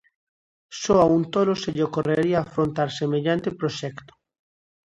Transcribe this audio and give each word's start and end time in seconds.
Só 0.81 0.95
a 1.03 1.07
un 1.17 1.23
tolo 1.33 1.53
se 1.61 1.69
lle 1.75 1.87
ocorrería 1.89 2.37
afrontar 2.39 2.89
semellante 2.99 3.57
proxecto. 3.59 4.11